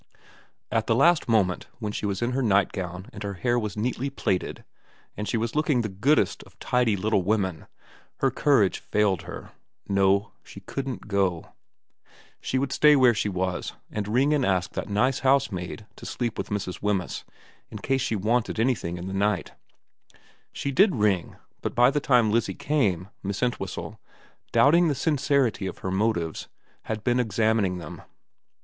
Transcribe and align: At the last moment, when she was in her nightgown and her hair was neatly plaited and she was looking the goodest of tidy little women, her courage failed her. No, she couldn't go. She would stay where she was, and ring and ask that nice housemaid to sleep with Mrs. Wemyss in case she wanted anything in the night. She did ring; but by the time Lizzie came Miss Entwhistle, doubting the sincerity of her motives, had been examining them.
At 0.71 0.87
the 0.87 0.95
last 0.95 1.29
moment, 1.29 1.67
when 1.77 1.91
she 1.91 2.07
was 2.07 2.23
in 2.23 2.31
her 2.31 2.41
nightgown 2.41 3.11
and 3.13 3.21
her 3.21 3.35
hair 3.35 3.59
was 3.59 3.77
neatly 3.77 4.09
plaited 4.09 4.63
and 5.15 5.27
she 5.29 5.37
was 5.37 5.53
looking 5.55 5.81
the 5.81 5.89
goodest 5.89 6.41
of 6.41 6.57
tidy 6.57 6.97
little 6.97 7.21
women, 7.21 7.67
her 8.17 8.31
courage 8.31 8.79
failed 8.79 9.21
her. 9.21 9.51
No, 9.87 10.31
she 10.43 10.61
couldn't 10.61 11.07
go. 11.07 11.51
She 12.39 12.57
would 12.57 12.71
stay 12.71 12.95
where 12.95 13.13
she 13.13 13.29
was, 13.29 13.73
and 13.91 14.07
ring 14.07 14.33
and 14.33 14.43
ask 14.43 14.71
that 14.73 14.89
nice 14.89 15.19
housemaid 15.19 15.85
to 15.97 16.07
sleep 16.07 16.35
with 16.35 16.49
Mrs. 16.49 16.81
Wemyss 16.81 17.23
in 17.69 17.77
case 17.77 18.01
she 18.01 18.15
wanted 18.15 18.59
anything 18.59 18.97
in 18.97 19.05
the 19.05 19.13
night. 19.13 19.51
She 20.51 20.71
did 20.71 20.95
ring; 20.95 21.35
but 21.61 21.75
by 21.75 21.91
the 21.91 21.99
time 21.99 22.31
Lizzie 22.31 22.55
came 22.55 23.09
Miss 23.21 23.43
Entwhistle, 23.43 23.99
doubting 24.51 24.87
the 24.87 24.95
sincerity 24.95 25.67
of 25.67 25.77
her 25.85 25.91
motives, 25.91 26.47
had 26.85 27.03
been 27.03 27.19
examining 27.19 27.77
them. 27.77 28.01